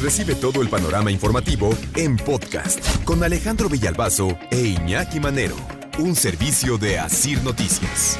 Recibe 0.00 0.34
todo 0.34 0.60
el 0.60 0.68
panorama 0.68 1.10
informativo 1.10 1.70
en 1.96 2.16
podcast 2.18 3.02
con 3.04 3.24
Alejandro 3.24 3.70
Villalbazo 3.70 4.38
e 4.50 4.58
Iñaki 4.58 5.20
Manero, 5.20 5.56
un 5.98 6.14
servicio 6.14 6.76
de 6.76 6.98
Asir 6.98 7.42
Noticias. 7.42 8.18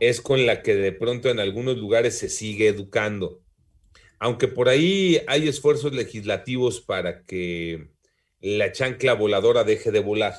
Es 0.00 0.20
con 0.20 0.46
la 0.46 0.62
que 0.62 0.74
de 0.74 0.90
pronto 0.90 1.30
en 1.30 1.38
algunos 1.38 1.78
lugares 1.78 2.18
se 2.18 2.28
sigue 2.28 2.66
educando. 2.66 3.40
Aunque 4.18 4.48
por 4.48 4.68
ahí 4.68 5.20
hay 5.28 5.46
esfuerzos 5.46 5.92
legislativos 5.92 6.80
para 6.80 7.22
que 7.22 7.86
la 8.40 8.72
chancla 8.72 9.14
voladora 9.14 9.62
deje 9.62 9.92
de 9.92 10.00
volar. 10.00 10.34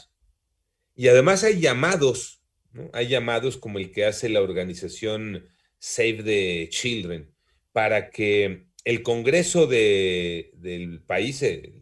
Y 0.96 1.08
además 1.08 1.46
hay 1.46 1.62
llamados, 1.62 2.42
¿no? 2.74 2.90
hay 2.92 3.08
llamados 3.08 3.56
como 3.56 3.80
el 3.80 3.94
que 3.94 4.04
hace 4.04 4.28
la 4.28 4.42
organización 4.42 5.48
Save 5.80 6.24
the 6.24 6.68
Children, 6.70 7.34
para 7.72 8.10
que 8.10 8.73
el 8.84 9.02
Congreso 9.02 9.68
de, 9.68 10.52
del 10.56 11.02
país, 11.02 11.42
eh, 11.44 11.74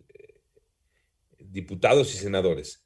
diputados 1.39 2.13
y 2.13 2.17
senadores, 2.17 2.83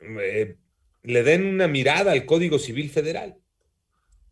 eh, 0.00 0.56
le 1.02 1.22
den 1.22 1.46
una 1.46 1.68
mirada 1.68 2.12
al 2.12 2.26
Código 2.26 2.58
Civil 2.58 2.90
Federal 2.90 3.36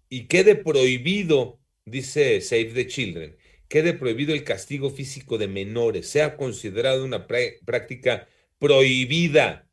y 0.08 0.26
quede 0.26 0.54
prohibido, 0.54 1.60
dice 1.84 2.40
Save 2.40 2.72
the 2.74 2.86
Children, 2.86 3.36
quede 3.68 3.94
prohibido 3.94 4.34
el 4.34 4.44
castigo 4.44 4.90
físico 4.90 5.38
de 5.38 5.48
menores, 5.48 6.06
sea 6.08 6.36
considerado 6.36 7.04
una 7.04 7.26
práctica 7.26 8.28
prohibida. 8.58 9.66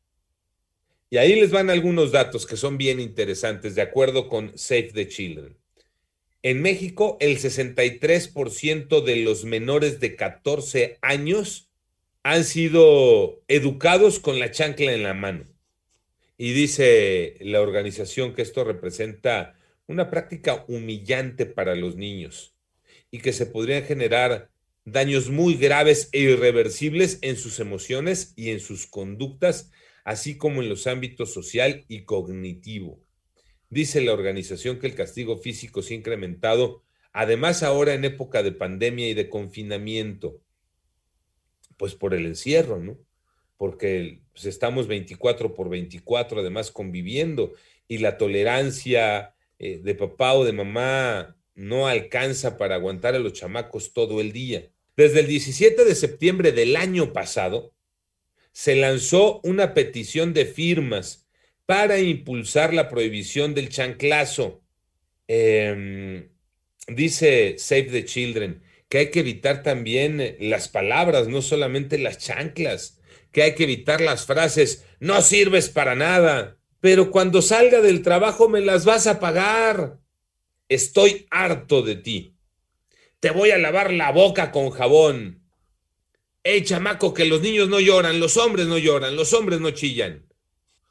Y 1.10 1.18
ahí 1.18 1.38
les 1.38 1.50
van 1.50 1.68
algunos 1.68 2.12
datos 2.12 2.46
que 2.46 2.56
son 2.56 2.78
bien 2.78 3.00
interesantes, 3.00 3.74
de 3.74 3.82
acuerdo 3.82 4.28
con 4.28 4.56
Save 4.56 4.92
the 4.94 5.08
Children. 5.08 5.56
En 6.42 6.62
México, 6.62 7.18
el 7.20 7.38
63% 7.38 9.04
de 9.04 9.16
los 9.16 9.44
menores 9.44 10.00
de 10.00 10.16
14 10.16 10.98
años 11.02 11.70
han 12.22 12.44
sido 12.44 13.42
educados 13.46 14.20
con 14.20 14.38
la 14.38 14.50
chancla 14.50 14.92
en 14.92 15.02
la 15.02 15.12
mano. 15.12 15.44
Y 16.38 16.52
dice 16.52 17.36
la 17.40 17.60
organización 17.60 18.34
que 18.34 18.40
esto 18.40 18.64
representa 18.64 19.54
una 19.86 20.08
práctica 20.08 20.64
humillante 20.66 21.44
para 21.44 21.74
los 21.74 21.96
niños 21.96 22.54
y 23.10 23.18
que 23.18 23.34
se 23.34 23.44
podrían 23.44 23.84
generar 23.84 24.50
daños 24.86 25.28
muy 25.28 25.56
graves 25.56 26.08
e 26.12 26.20
irreversibles 26.20 27.18
en 27.20 27.36
sus 27.36 27.60
emociones 27.60 28.32
y 28.34 28.48
en 28.48 28.60
sus 28.60 28.86
conductas, 28.86 29.70
así 30.04 30.38
como 30.38 30.62
en 30.62 30.70
los 30.70 30.86
ámbitos 30.86 31.34
social 31.34 31.84
y 31.88 32.04
cognitivo. 32.04 33.04
Dice 33.70 34.00
la 34.00 34.12
organización 34.12 34.80
que 34.80 34.88
el 34.88 34.96
castigo 34.96 35.38
físico 35.38 35.80
se 35.80 35.94
ha 35.94 35.96
incrementado, 35.96 36.82
además 37.12 37.62
ahora 37.62 37.94
en 37.94 38.04
época 38.04 38.42
de 38.42 38.50
pandemia 38.50 39.08
y 39.08 39.14
de 39.14 39.30
confinamiento, 39.30 40.40
pues 41.76 41.94
por 41.94 42.12
el 42.12 42.26
encierro, 42.26 42.80
¿no? 42.80 42.98
Porque 43.56 44.22
pues, 44.32 44.46
estamos 44.46 44.88
24 44.88 45.54
por 45.54 45.68
24 45.68 46.40
además 46.40 46.72
conviviendo 46.72 47.52
y 47.86 47.98
la 47.98 48.18
tolerancia 48.18 49.34
eh, 49.60 49.78
de 49.82 49.94
papá 49.94 50.34
o 50.34 50.44
de 50.44 50.52
mamá 50.52 51.36
no 51.54 51.86
alcanza 51.86 52.56
para 52.56 52.74
aguantar 52.74 53.14
a 53.14 53.20
los 53.20 53.34
chamacos 53.34 53.92
todo 53.92 54.20
el 54.20 54.32
día. 54.32 54.68
Desde 54.96 55.20
el 55.20 55.28
17 55.28 55.84
de 55.84 55.94
septiembre 55.94 56.52
del 56.52 56.74
año 56.76 57.12
pasado, 57.12 57.72
se 58.52 58.74
lanzó 58.74 59.40
una 59.44 59.74
petición 59.74 60.32
de 60.32 60.44
firmas 60.44 61.28
para 61.70 62.00
impulsar 62.00 62.74
la 62.74 62.88
prohibición 62.88 63.54
del 63.54 63.68
chanclazo. 63.68 64.60
Eh, 65.28 66.28
dice 66.88 67.54
Save 67.58 67.84
the 67.84 68.04
Children 68.04 68.60
que 68.88 68.98
hay 68.98 69.10
que 69.12 69.20
evitar 69.20 69.62
también 69.62 70.20
eh, 70.20 70.36
las 70.40 70.68
palabras, 70.68 71.28
no 71.28 71.42
solamente 71.42 71.96
las 71.96 72.18
chanclas, 72.18 72.98
que 73.30 73.44
hay 73.44 73.54
que 73.54 73.62
evitar 73.62 74.00
las 74.00 74.26
frases, 74.26 74.84
no 74.98 75.22
sirves 75.22 75.68
para 75.68 75.94
nada, 75.94 76.56
pero 76.80 77.12
cuando 77.12 77.40
salga 77.40 77.80
del 77.80 78.02
trabajo 78.02 78.48
me 78.48 78.62
las 78.62 78.84
vas 78.84 79.06
a 79.06 79.20
pagar. 79.20 80.00
Estoy 80.68 81.28
harto 81.30 81.82
de 81.82 81.94
ti. 81.94 82.34
Te 83.20 83.30
voy 83.30 83.52
a 83.52 83.58
lavar 83.58 83.92
la 83.92 84.10
boca 84.10 84.50
con 84.50 84.70
jabón. 84.70 85.48
Ey, 86.42 86.64
chamaco, 86.64 87.14
que 87.14 87.26
los 87.26 87.42
niños 87.42 87.68
no 87.68 87.78
lloran, 87.78 88.18
los 88.18 88.36
hombres 88.38 88.66
no 88.66 88.76
lloran, 88.76 89.14
los 89.14 89.32
hombres 89.34 89.60
no 89.60 89.70
chillan. 89.70 90.29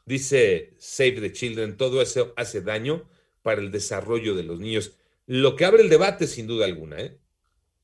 Dice 0.09 0.73
Save 0.79 1.21
the 1.21 1.31
Children, 1.31 1.77
todo 1.77 2.01
eso 2.01 2.33
hace 2.35 2.61
daño 2.61 3.07
para 3.43 3.61
el 3.61 3.69
desarrollo 3.69 4.33
de 4.33 4.41
los 4.41 4.59
niños. 4.59 4.97
Lo 5.27 5.55
que 5.55 5.65
abre 5.65 5.83
el 5.83 5.89
debate, 5.89 6.25
sin 6.25 6.47
duda 6.47 6.65
alguna, 6.65 6.99
¿eh? 6.99 7.19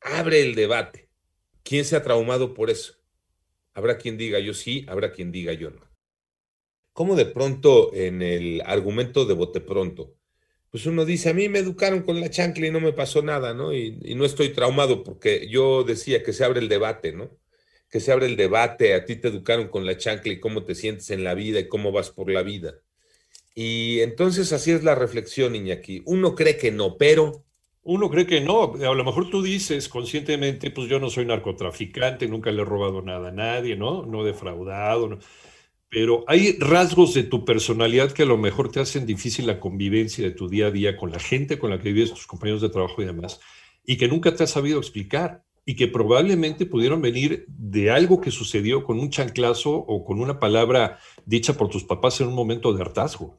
Abre 0.01 0.41
el 0.41 0.55
debate. 0.55 1.07
¿Quién 1.61 1.85
se 1.85 1.95
ha 1.95 2.01
traumado 2.01 2.55
por 2.55 2.71
eso? 2.71 2.95
Habrá 3.75 3.99
quien 3.99 4.17
diga 4.17 4.39
yo 4.39 4.55
sí, 4.55 4.87
habrá 4.87 5.11
quien 5.11 5.31
diga 5.31 5.53
yo 5.53 5.69
no. 5.69 5.87
¿Cómo 6.93 7.15
de 7.15 7.27
pronto 7.27 7.93
en 7.93 8.23
el 8.23 8.63
argumento 8.65 9.25
de 9.25 9.35
bote 9.35 9.61
pronto? 9.61 10.15
Pues 10.71 10.87
uno 10.87 11.05
dice, 11.05 11.29
a 11.29 11.35
mí 11.35 11.47
me 11.47 11.59
educaron 11.59 12.01
con 12.01 12.19
la 12.19 12.31
chancla 12.31 12.65
y 12.65 12.71
no 12.71 12.79
me 12.79 12.93
pasó 12.93 13.21
nada, 13.21 13.53
¿no? 13.53 13.71
Y, 13.71 13.99
y 14.03 14.15
no 14.15 14.25
estoy 14.25 14.49
traumado 14.49 15.03
porque 15.03 15.47
yo 15.47 15.83
decía 15.83 16.23
que 16.23 16.33
se 16.33 16.43
abre 16.43 16.59
el 16.59 16.69
debate, 16.69 17.11
¿no? 17.11 17.29
Que 17.95 18.01
se 18.01 18.11
abre 18.11 18.25
el 18.25 18.35
debate, 18.35 18.93
a 18.93 19.05
ti 19.05 19.15
te 19.15 19.29
educaron 19.29 19.69
con 19.69 19.85
la 19.85 19.95
chancla 19.95 20.33
y 20.33 20.41
cómo 20.41 20.65
te 20.65 20.75
sientes 20.75 21.11
en 21.11 21.23
la 21.23 21.33
vida 21.33 21.61
y 21.61 21.69
cómo 21.69 21.93
vas 21.93 22.09
por 22.09 22.29
la 22.29 22.43
vida. 22.43 22.73
Y 23.53 24.01
entonces 24.01 24.51
así 24.51 24.71
es 24.71 24.83
la 24.83 24.95
reflexión, 24.95 25.55
Iñaki. 25.55 26.01
Uno 26.03 26.35
cree 26.35 26.57
que 26.57 26.73
no, 26.73 26.97
pero... 26.97 27.45
Uno 27.83 28.09
cree 28.09 28.27
que 28.27 28.41
no. 28.41 28.73
A 28.73 28.93
lo 28.93 29.05
mejor 29.05 29.29
tú 29.29 29.41
dices 29.41 29.87
conscientemente, 29.87 30.71
pues 30.71 30.89
yo 30.89 30.99
no 30.99 31.09
soy 31.09 31.25
narcotraficante, 31.25 32.27
nunca 32.27 32.51
le 32.51 32.63
he 32.63 32.65
robado 32.65 33.01
nada 33.01 33.29
a 33.29 33.31
nadie, 33.31 33.77
¿no? 33.77 34.05
No 34.05 34.25
defraudado. 34.25 35.17
Pero 35.87 36.25
hay 36.27 36.57
rasgos 36.59 37.13
de 37.13 37.23
tu 37.23 37.45
personalidad 37.45 38.11
que 38.11 38.23
a 38.23 38.25
lo 38.25 38.37
mejor 38.37 38.73
te 38.73 38.81
hacen 38.81 39.05
difícil 39.05 39.47
la 39.47 39.61
convivencia 39.61 40.21
de 40.21 40.31
tu 40.31 40.49
día 40.49 40.67
a 40.67 40.71
día 40.71 40.97
con 40.97 41.11
la 41.11 41.19
gente 41.19 41.57
con 41.57 41.69
la 41.69 41.79
que 41.79 41.93
vives, 41.93 42.09
tus 42.09 42.27
compañeros 42.27 42.61
de 42.61 42.67
trabajo 42.67 43.01
y 43.01 43.05
demás, 43.05 43.39
y 43.85 43.95
que 43.95 44.09
nunca 44.09 44.35
te 44.35 44.43
has 44.43 44.51
sabido 44.51 44.79
explicar 44.79 45.44
y 45.65 45.75
que 45.75 45.87
probablemente 45.87 46.65
pudieron 46.65 47.01
venir 47.01 47.45
de 47.47 47.89
algo 47.89 48.21
que 48.21 48.31
sucedió 48.31 48.83
con 48.83 48.99
un 48.99 49.09
chanclazo 49.09 49.71
o 49.71 50.05
con 50.05 50.19
una 50.21 50.39
palabra 50.39 50.99
dicha 51.25 51.53
por 51.53 51.69
tus 51.69 51.83
papás 51.83 52.21
en 52.21 52.27
un 52.27 52.35
momento 52.35 52.71
de 52.71 52.81
hartazgo. 52.81 53.35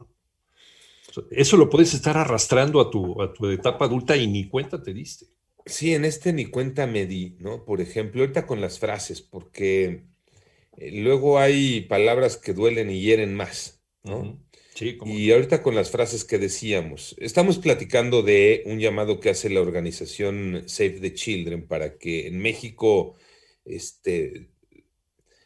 Eso 1.31 1.57
lo 1.57 1.71
puedes 1.71 1.95
estar 1.95 2.17
arrastrando 2.17 2.81
a 2.81 2.91
tu, 2.91 3.23
a 3.23 3.33
tu 3.33 3.49
etapa 3.49 3.87
adulta 3.87 4.17
y 4.17 4.27
ni 4.27 4.49
cuenta 4.49 4.83
te 4.83 4.93
diste. 4.93 5.27
Sí, 5.65 5.95
en 5.95 6.05
este 6.05 6.33
ni 6.33 6.47
cuenta 6.47 6.87
me 6.87 7.07
di, 7.07 7.37
¿no? 7.41 7.65
Por 7.65 7.81
ejemplo, 7.81 8.21
ahorita 8.23 8.47
con 8.47 8.61
las 8.61 8.79
frases, 8.79 9.23
porque 9.23 10.05
eh, 10.77 11.03
luego 11.03 11.39
hay 11.39 11.83
palabras 11.83 12.37
que 12.37 12.53
duelen 12.53 12.91
y 12.91 13.01
hieren 13.01 13.35
más, 13.35 13.83
¿no? 14.05 14.19
Uh 14.19 14.25
-huh. 14.25 14.46
Sí, 14.77 14.99
y 15.07 15.31
ahorita 15.31 15.63
con 15.63 15.75
las 15.75 15.91
frases 15.91 16.23
que 16.25 16.37
decíamos, 16.37 17.17
estamos 17.19 17.57
platicando 17.57 18.23
de 18.23 18.63
un 18.67 18.79
llamado 18.79 19.21
que 19.21 19.31
hace 19.31 19.49
la 19.49 19.63
organización 19.63 20.65
Save 20.67 21.01
the 21.01 21.15
Children 21.15 21.67
para 21.67 21.97
que 21.97 22.27
en 22.27 22.39
México, 22.39 23.15
este, 23.65 24.51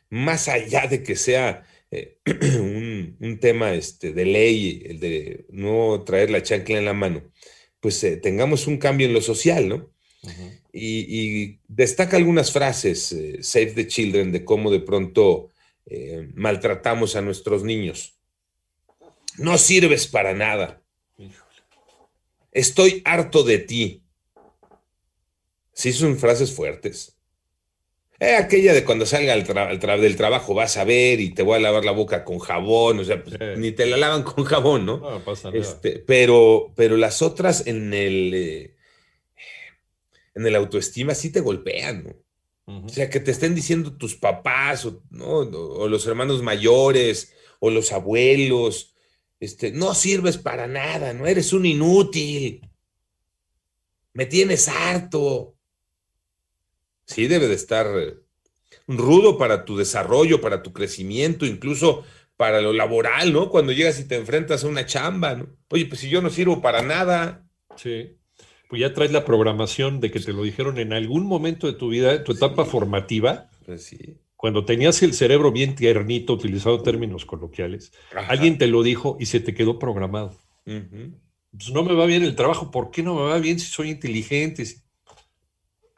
más 0.08 0.48
allá 0.48 0.88
de 0.88 1.04
que 1.04 1.14
sea 1.14 1.64
eh, 1.92 2.18
un, 2.58 3.16
un, 3.20 3.38
tema 3.38 3.72
este, 3.74 4.12
de 4.12 4.24
ley, 4.24 4.82
el 4.84 4.98
de 4.98 5.46
no 5.50 6.02
traer 6.04 6.30
la 6.30 6.42
chancla 6.42 6.78
en 6.78 6.86
la 6.86 6.92
mano, 6.92 7.30
pues 7.78 8.02
eh, 8.02 8.16
tengamos 8.16 8.66
un 8.66 8.78
cambio 8.78 9.06
en 9.06 9.12
lo 9.12 9.20
social, 9.22 9.68
¿no? 9.68 9.92
Uh 10.22 10.28
-huh. 10.28 10.60
y, 10.72 11.20
y, 11.20 11.60
destaca 11.68 12.16
algunas 12.16 12.50
frases, 12.50 13.12
eh, 13.12 13.38
Save 13.42 13.74
the 13.74 13.86
Children, 13.86 14.32
de 14.32 14.44
cómo 14.44 14.72
de 14.72 14.80
pronto 14.80 15.50
maltratamos 16.34 17.16
a 17.16 17.20
nuestros 17.20 17.64
niños. 17.64 18.19
No 19.40 19.56
sirves 19.56 20.06
para 20.06 20.34
nada. 20.34 20.82
Estoy 22.52 23.00
harto 23.06 23.42
de 23.42 23.58
ti. 23.58 24.02
Sí, 25.72 25.94
son 25.94 26.18
frases 26.18 26.52
fuertes. 26.52 27.16
Eh, 28.18 28.36
aquella 28.36 28.74
de 28.74 28.84
cuando 28.84 29.06
salga 29.06 29.42
tra 29.44 29.78
tra 29.78 29.96
del 29.96 30.16
trabajo 30.16 30.52
vas 30.52 30.76
a 30.76 30.84
ver 30.84 31.20
y 31.20 31.30
te 31.32 31.42
voy 31.42 31.56
a 31.56 31.60
lavar 31.60 31.86
la 31.86 31.92
boca 31.92 32.22
con 32.22 32.38
jabón, 32.38 32.98
o 32.98 33.04
sea, 33.04 33.24
pues, 33.24 33.36
eh. 33.40 33.54
ni 33.56 33.72
te 33.72 33.86
la 33.86 33.96
lavan 33.96 34.24
con 34.24 34.44
jabón, 34.44 34.84
¿no? 34.84 34.98
No, 34.98 35.24
pasa 35.24 35.48
nada. 35.48 35.58
Este, 35.58 36.00
pero, 36.00 36.74
pero 36.76 36.98
las 36.98 37.22
otras 37.22 37.66
en 37.66 37.94
el, 37.94 38.34
eh, 38.34 38.76
en 40.34 40.46
el 40.46 40.54
autoestima 40.54 41.14
sí 41.14 41.32
te 41.32 41.40
golpean, 41.40 42.04
¿no? 42.04 42.10
Uh 42.66 42.80
-huh. 42.82 42.84
O 42.84 42.88
sea, 42.90 43.08
que 43.08 43.20
te 43.20 43.30
estén 43.30 43.54
diciendo 43.54 43.96
tus 43.96 44.16
papás 44.16 44.84
o, 44.84 45.02
¿no? 45.08 45.38
o 45.38 45.88
los 45.88 46.06
hermanos 46.06 46.42
mayores 46.42 47.32
o 47.58 47.70
los 47.70 47.90
abuelos, 47.90 48.90
este, 49.40 49.72
no 49.72 49.94
sirves 49.94 50.38
para 50.38 50.66
nada, 50.66 51.12
no 51.12 51.26
eres 51.26 51.52
un 51.52 51.66
inútil. 51.66 52.60
Me 54.12 54.26
tienes 54.26 54.68
harto. 54.68 55.54
Sí, 57.06 57.26
debe 57.26 57.48
de 57.48 57.54
estar 57.54 57.86
eh, 57.98 58.14
rudo 58.86 59.38
para 59.38 59.64
tu 59.64 59.76
desarrollo, 59.76 60.40
para 60.40 60.62
tu 60.62 60.72
crecimiento, 60.72 61.46
incluso 61.46 62.04
para 62.36 62.60
lo 62.60 62.72
laboral, 62.72 63.32
¿no? 63.32 63.50
Cuando 63.50 63.72
llegas 63.72 63.98
y 64.00 64.04
te 64.06 64.16
enfrentas 64.16 64.64
a 64.64 64.68
una 64.68 64.86
chamba, 64.86 65.34
¿no? 65.34 65.48
Oye, 65.70 65.86
pues 65.86 66.00
si 66.00 66.08
yo 66.08 66.22
no 66.22 66.30
sirvo 66.30 66.62
para 66.62 66.82
nada. 66.82 67.46
Sí. 67.76 68.16
Pues 68.68 68.80
ya 68.80 68.94
traes 68.94 69.10
la 69.10 69.24
programación 69.24 70.00
de 70.00 70.10
que 70.10 70.20
te 70.20 70.32
lo 70.32 70.42
dijeron 70.44 70.78
en 70.78 70.92
algún 70.92 71.26
momento 71.26 71.66
de 71.66 71.72
tu 71.72 71.88
vida, 71.88 72.22
tu 72.24 72.32
etapa 72.32 72.64
Sí. 72.64 72.70
formativa, 72.70 73.50
Pues 73.66 73.84
sí. 73.84 74.16
Cuando 74.40 74.64
tenías 74.64 75.02
el 75.02 75.12
cerebro 75.12 75.52
bien 75.52 75.74
tiernito, 75.74 76.32
utilizando 76.32 76.82
términos 76.82 77.26
coloquiales. 77.26 77.92
Ajá. 78.10 78.32
Alguien 78.32 78.56
te 78.56 78.68
lo 78.68 78.82
dijo 78.82 79.18
y 79.20 79.26
se 79.26 79.38
te 79.38 79.52
quedó 79.52 79.78
programado. 79.78 80.34
Pues 80.64 81.70
no 81.74 81.84
me 81.84 81.92
va 81.92 82.06
bien 82.06 82.22
el 82.22 82.34
trabajo, 82.36 82.70
¿por 82.70 82.90
qué 82.90 83.02
no 83.02 83.16
me 83.16 83.20
va 83.20 83.38
bien 83.38 83.60
si 83.60 83.66
soy 83.70 83.90
inteligente? 83.90 84.64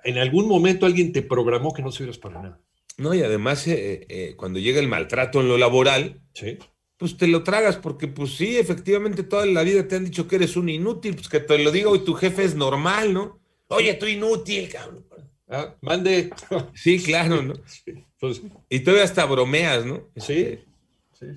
En 0.02 0.18
algún 0.18 0.48
momento 0.48 0.86
alguien 0.86 1.12
te 1.12 1.22
programó 1.22 1.72
que 1.72 1.82
no 1.82 1.92
sirves 1.92 2.18
para 2.18 2.42
nada. 2.42 2.60
No, 2.98 3.14
y 3.14 3.22
además, 3.22 3.64
eh, 3.68 4.06
eh, 4.08 4.34
cuando 4.36 4.58
llega 4.58 4.80
el 4.80 4.88
maltrato 4.88 5.40
en 5.40 5.46
lo 5.46 5.56
laboral, 5.56 6.20
¿Sí? 6.34 6.58
pues 6.96 7.16
te 7.16 7.28
lo 7.28 7.44
tragas, 7.44 7.76
porque 7.76 8.08
pues 8.08 8.34
sí, 8.34 8.58
efectivamente 8.58 9.22
toda 9.22 9.46
la 9.46 9.62
vida 9.62 9.86
te 9.86 9.94
han 9.94 10.04
dicho 10.04 10.26
que 10.26 10.34
eres 10.34 10.56
un 10.56 10.68
inútil, 10.68 11.14
pues 11.14 11.28
que 11.28 11.38
te 11.38 11.58
lo 11.58 11.70
diga 11.70 11.90
hoy 11.90 12.00
tu 12.00 12.14
jefe 12.14 12.42
es 12.42 12.56
normal, 12.56 13.14
¿no? 13.14 13.38
Oye, 13.68 13.94
tú 13.94 14.06
inútil, 14.06 14.68
cabrón. 14.68 15.06
Ah, 15.48 15.76
mande. 15.80 16.30
Sí, 16.74 17.00
claro, 17.00 17.40
¿no? 17.40 17.54
Entonces, 18.22 18.44
Y 18.68 18.80
todavía 18.80 19.04
hasta 19.04 19.24
bromeas, 19.26 19.84
¿no? 19.84 20.04
sí. 20.16 20.60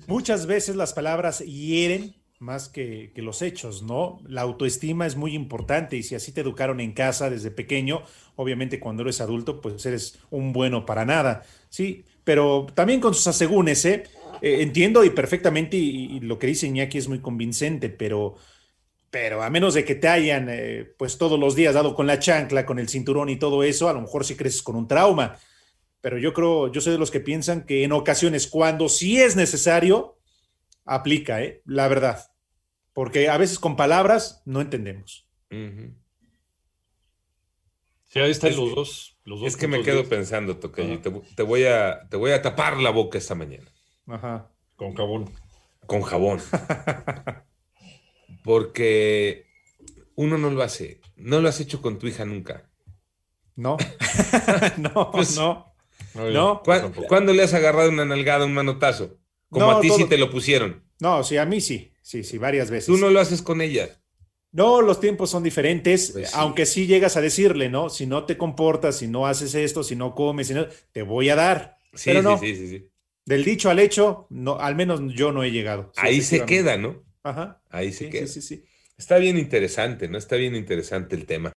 Muchas 0.06 0.46
veces 0.46 0.76
las 0.76 0.92
palabras 0.92 1.40
hieren 1.40 2.14
más 2.38 2.68
que, 2.68 3.12
que 3.14 3.22
los 3.22 3.40
hechos, 3.42 3.82
¿no? 3.82 4.20
La 4.26 4.42
autoestima 4.42 5.06
es 5.06 5.16
muy 5.16 5.34
importante 5.34 5.96
y 5.96 6.02
si 6.02 6.14
así 6.14 6.32
te 6.32 6.40
educaron 6.42 6.80
en 6.80 6.92
casa 6.92 7.30
desde 7.30 7.50
pequeño, 7.50 8.02
obviamente 8.34 8.80
cuando 8.80 9.02
eres 9.02 9.20
adulto, 9.20 9.60
pues 9.60 9.84
eres 9.86 10.18
un 10.30 10.52
bueno 10.52 10.84
para 10.86 11.04
nada, 11.04 11.44
¿sí? 11.68 12.04
Pero 12.24 12.66
también 12.74 13.00
con 13.00 13.14
sus 13.14 13.26
asegúnes, 13.28 13.84
¿eh? 13.84 14.04
Eh, 14.42 14.62
entiendo 14.62 15.04
y 15.04 15.10
perfectamente 15.10 15.76
y, 15.76 16.16
y 16.16 16.20
lo 16.20 16.38
que 16.38 16.48
dice 16.48 16.66
Iñaki 16.66 16.98
es 16.98 17.08
muy 17.08 17.20
convincente, 17.20 17.88
pero, 17.88 18.34
pero 19.10 19.42
a 19.42 19.50
menos 19.50 19.74
de 19.74 19.84
que 19.84 19.94
te 19.94 20.08
hayan, 20.08 20.48
eh, 20.50 20.84
pues 20.98 21.18
todos 21.18 21.38
los 21.38 21.54
días 21.54 21.74
dado 21.74 21.94
con 21.94 22.06
la 22.06 22.18
chancla, 22.18 22.66
con 22.66 22.78
el 22.78 22.88
cinturón 22.88 23.28
y 23.28 23.36
todo 23.36 23.62
eso, 23.62 23.88
a 23.88 23.92
lo 23.92 24.02
mejor 24.02 24.24
sí 24.24 24.36
creces 24.36 24.62
con 24.62 24.76
un 24.76 24.88
trauma. 24.88 25.38
Pero 26.06 26.18
yo 26.18 26.32
creo, 26.32 26.70
yo 26.70 26.80
soy 26.80 26.92
de 26.92 27.00
los 27.00 27.10
que 27.10 27.18
piensan 27.18 27.66
que 27.66 27.82
en 27.82 27.90
ocasiones, 27.90 28.46
cuando 28.46 28.88
sí 28.88 29.20
es 29.20 29.34
necesario, 29.34 30.20
aplica, 30.84 31.42
¿eh? 31.42 31.62
La 31.64 31.88
verdad. 31.88 32.30
Porque 32.92 33.28
a 33.28 33.36
veces 33.38 33.58
con 33.58 33.74
palabras 33.74 34.40
no 34.44 34.60
entendemos. 34.60 35.26
Ujú. 35.50 35.96
Sí, 38.04 38.20
ahí 38.20 38.30
están 38.30 38.50
Es 38.50 38.56
los 38.56 38.68
que- 38.68 38.74
dos. 38.76 39.18
Los 39.24 39.40
dos 39.40 39.48
Es 39.48 39.56
que 39.56 39.66
me 39.66 39.82
quedo 39.82 40.08
pensando, 40.08 40.58
Tocayo, 40.58 41.00
te, 41.00 41.10
te 41.10 41.42
voy 41.42 41.64
a, 41.64 42.06
te 42.08 42.16
voy 42.16 42.30
a 42.30 42.40
tapar 42.40 42.76
la 42.76 42.90
boca 42.90 43.18
esta 43.18 43.34
mañana 43.34 43.68
Ajá. 44.06 44.48
Con 44.76 44.94
jabón. 44.94 45.28
con 45.88 46.02
jabón. 46.02 46.40
Porque 48.44 49.48
uno 50.14 50.38
no 50.38 50.50
lo 50.50 50.62
hace. 50.62 51.00
No 51.16 51.40
lo 51.40 51.48
has 51.48 51.58
hecho 51.58 51.82
con 51.82 51.98
tu 51.98 52.06
hija 52.06 52.24
nunca. 52.24 52.70
No. 53.56 53.76
no, 54.76 55.10
Pues- 55.10 55.34
no. 55.36 55.74
No, 56.16 56.30
No. 56.30 56.62
¿Cuá- 56.64 56.80
tampoco. 56.82 57.06
¿Cuándo 57.08 57.32
le 57.32 57.42
has 57.42 57.54
agarrado 57.54 57.90
una 57.90 58.04
nalgada, 58.04 58.44
un 58.44 58.54
manotazo? 58.54 59.18
Como 59.50 59.66
No, 59.66 59.78
a 59.78 59.80
ti 59.80 59.90
sí 59.90 59.98
todo- 59.98 60.08
te 60.08 60.18
lo 60.18 60.30
pusieron. 60.30 60.82
No, 61.00 61.22
sí, 61.22 61.36
a 61.36 61.44
mí 61.46 61.60
sí. 61.60 61.92
Sí, 62.02 62.22
sí, 62.24 62.38
varias 62.38 62.70
veces. 62.70 62.86
Tú 62.86 62.96
no 62.96 63.10
lo 63.10 63.20
haces 63.20 63.42
con 63.42 63.60
ella. 63.60 64.00
No, 64.52 64.80
los 64.80 65.00
tiempos 65.00 65.28
son 65.30 65.42
diferentes, 65.42 66.12
Pues 66.12 66.28
sí. 66.30 66.34
aunque 66.38 66.64
sí 66.66 66.86
llegas 66.86 67.16
a 67.16 67.20
decirle, 67.20 67.68
¿no? 67.68 67.90
Si 67.90 68.06
no 68.06 68.24
te 68.24 68.38
comportas, 68.38 68.96
si 68.98 69.06
no 69.08 69.26
haces 69.26 69.54
esto, 69.54 69.82
si 69.82 69.96
no 69.96 70.14
comes, 70.14 70.46
si 70.48 70.54
no, 70.54 70.66
te 70.92 71.02
voy 71.02 71.28
a 71.28 71.36
dar. 71.36 71.76
Sí, 71.94 72.10
Pero 72.10 72.20
sí, 72.20 72.24
no, 72.24 72.38
sí, 72.38 72.56
sí, 72.56 72.68
sí. 72.68 72.88
del 73.26 73.44
dicho 73.44 73.68
al 73.70 73.78
hecho, 73.80 74.26
no, 74.30 74.58
al 74.58 74.74
menos 74.76 75.00
yo 75.14 75.32
no 75.32 75.42
he 75.42 75.50
llegado. 75.50 75.90
Sí, 75.94 76.00
Ahí 76.02 76.22
se 76.22 76.44
queda, 76.46 76.76
¿no? 76.78 77.02
Ajá. 77.22 77.60
Ahí 77.70 77.92
se 77.92 78.04
Sí, 78.06 78.10
queda. 78.10 78.26
sí, 78.28 78.40
sí, 78.40 78.56
sí. 78.56 78.64
Está 78.96 79.18
bien 79.18 79.36
interesante, 79.36 80.08
¿no? 80.08 80.16
Está 80.16 80.36
bien 80.36 80.54
interesante 80.54 81.16
el 81.16 81.26
tema. 81.26 81.54